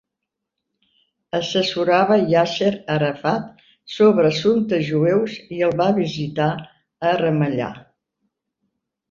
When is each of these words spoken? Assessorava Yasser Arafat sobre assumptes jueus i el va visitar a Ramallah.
Assessorava 1.39 2.17
Yasser 2.31 2.71
Arafat 2.95 3.61
sobre 3.97 4.25
assumptes 4.31 4.83
jueus 4.89 5.37
i 5.59 5.61
el 5.69 5.77
va 5.83 5.91
visitar 6.01 6.49
a 7.11 7.15
Ramallah. 7.23 7.71